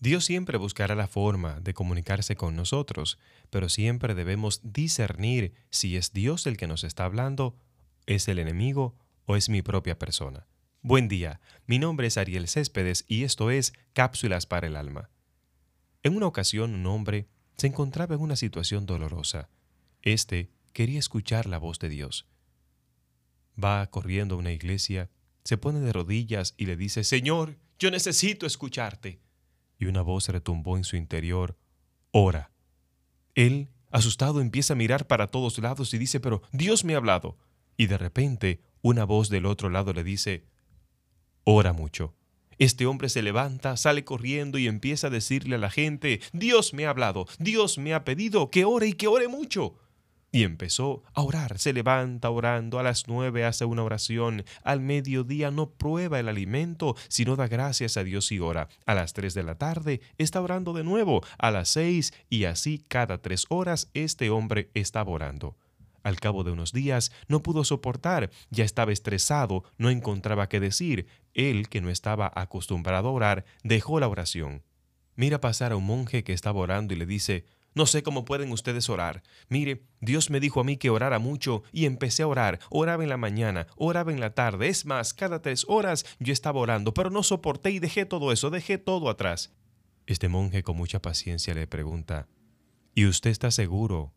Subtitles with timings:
[0.00, 3.18] Dios siempre buscará la forma de comunicarse con nosotros,
[3.50, 7.58] pero siempre debemos discernir si es Dios el que nos está hablando,
[8.06, 10.46] es el enemigo o es mi propia persona.
[10.82, 15.10] Buen día, mi nombre es Ariel Céspedes y esto es Cápsulas para el Alma.
[16.04, 17.26] En una ocasión un hombre
[17.56, 19.50] se encontraba en una situación dolorosa.
[20.02, 22.28] Este quería escuchar la voz de Dios.
[23.62, 25.10] Va corriendo a una iglesia,
[25.42, 29.20] se pone de rodillas y le dice, Señor, yo necesito escucharte
[29.78, 31.56] y una voz retumbó en su interior,
[32.10, 32.50] ora.
[33.34, 37.36] Él, asustado, empieza a mirar para todos lados y dice, pero Dios me ha hablado.
[37.76, 40.44] Y de repente una voz del otro lado le dice,
[41.44, 42.14] ora mucho.
[42.58, 46.86] Este hombre se levanta, sale corriendo y empieza a decirle a la gente, Dios me
[46.86, 49.76] ha hablado, Dios me ha pedido que ore y que ore mucho.
[50.30, 55.50] Y empezó a orar, se levanta orando, a las nueve hace una oración, al mediodía
[55.50, 58.68] no prueba el alimento, sino da gracias a Dios y ora.
[58.84, 62.84] A las tres de la tarde está orando de nuevo, a las seis y así
[62.88, 65.56] cada tres horas este hombre estaba orando.
[66.02, 71.06] Al cabo de unos días no pudo soportar, ya estaba estresado, no encontraba qué decir.
[71.32, 74.62] Él, que no estaba acostumbrado a orar, dejó la oración.
[75.16, 77.44] Mira pasar a un monje que estaba orando y le dice,
[77.78, 79.22] no sé cómo pueden ustedes orar.
[79.48, 82.58] Mire, Dios me dijo a mí que orara mucho y empecé a orar.
[82.70, 84.66] Oraba en la mañana, oraba en la tarde.
[84.66, 88.50] Es más, cada tres horas yo estaba orando, pero no soporté y dejé todo eso,
[88.50, 89.54] dejé todo atrás.
[90.06, 92.26] Este monje con mucha paciencia le pregunta,
[92.96, 94.12] ¿y usted está seguro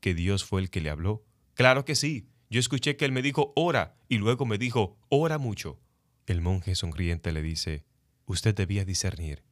[0.00, 1.22] que Dios fue el que le habló?
[1.52, 2.30] Claro que sí.
[2.48, 5.78] Yo escuché que él me dijo, ora, y luego me dijo, ora mucho.
[6.24, 7.84] El monje sonriente le dice,
[8.24, 9.42] usted debía discernir.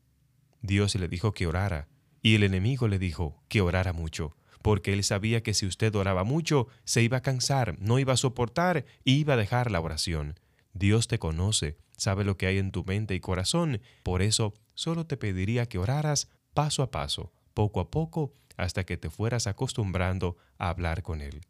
[0.62, 1.88] Dios le dijo que orara
[2.22, 6.24] y el enemigo le dijo que orara mucho, porque él sabía que si usted oraba
[6.24, 10.38] mucho, se iba a cansar, no iba a soportar y iba a dejar la oración.
[10.72, 15.06] Dios te conoce, sabe lo que hay en tu mente y corazón, por eso solo
[15.06, 20.36] te pediría que oraras paso a paso, poco a poco, hasta que te fueras acostumbrando
[20.58, 21.40] a hablar con Él.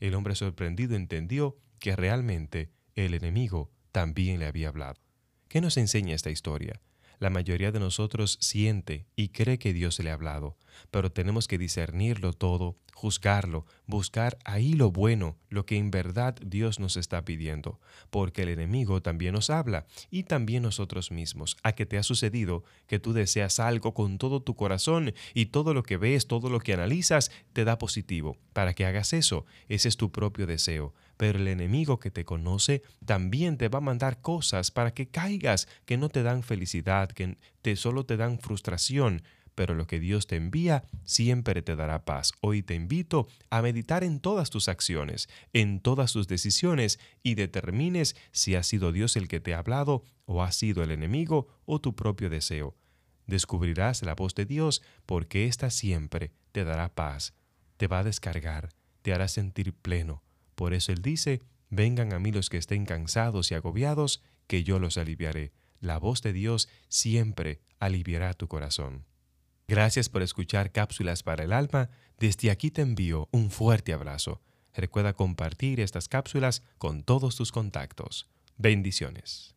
[0.00, 5.00] El hombre sorprendido entendió que realmente el enemigo también le había hablado.
[5.48, 6.80] ¿Qué nos enseña esta historia?
[7.18, 10.56] La mayoría de nosotros siente y cree que Dios le ha hablado,
[10.90, 16.80] pero tenemos que discernirlo todo, juzgarlo, buscar ahí lo bueno, lo que en verdad Dios
[16.80, 17.80] nos está pidiendo,
[18.10, 21.56] porque el enemigo también nos habla y también nosotros mismos.
[21.62, 25.74] ¿A qué te ha sucedido que tú deseas algo con todo tu corazón y todo
[25.74, 28.36] lo que ves, todo lo que analizas te da positivo?
[28.52, 32.82] Para que hagas eso, ese es tu propio deseo pero el enemigo que te conoce
[33.04, 37.38] también te va a mandar cosas para que caigas que no te dan felicidad, que
[37.62, 39.22] te solo te dan frustración,
[39.54, 42.32] pero lo que Dios te envía siempre te dará paz.
[42.40, 48.16] Hoy te invito a meditar en todas tus acciones, en todas tus decisiones y determines
[48.32, 51.80] si ha sido Dios el que te ha hablado o ha sido el enemigo o
[51.80, 52.76] tu propio deseo.
[53.26, 57.34] Descubrirás la voz de Dios porque ésta siempre te dará paz,
[57.76, 58.70] te va a descargar,
[59.02, 60.22] te hará sentir pleno,
[60.54, 64.78] por eso Él dice, vengan a mí los que estén cansados y agobiados, que yo
[64.78, 65.52] los aliviaré.
[65.80, 69.04] La voz de Dios siempre aliviará tu corazón.
[69.66, 71.90] Gracias por escuchar Cápsulas para el Alma.
[72.18, 74.40] Desde aquí te envío un fuerte abrazo.
[74.74, 78.28] Recuerda compartir estas cápsulas con todos tus contactos.
[78.56, 79.52] Bendiciones.